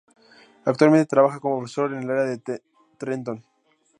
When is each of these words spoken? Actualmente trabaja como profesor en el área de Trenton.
Actualmente 0.65 1.05
trabaja 1.05 1.39
como 1.39 1.59
profesor 1.59 1.93
en 1.93 1.99
el 2.01 2.09
área 2.09 2.23
de 2.23 2.63
Trenton. 2.97 3.43